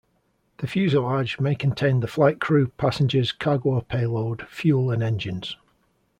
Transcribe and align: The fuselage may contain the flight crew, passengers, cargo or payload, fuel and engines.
The 0.57 0.65
fuselage 0.65 1.39
may 1.39 1.53
contain 1.53 1.99
the 1.99 2.07
flight 2.07 2.39
crew, 2.39 2.69
passengers, 2.69 3.31
cargo 3.31 3.69
or 3.69 3.83
payload, 3.83 4.47
fuel 4.47 4.89
and 4.89 5.03
engines. 5.03 5.57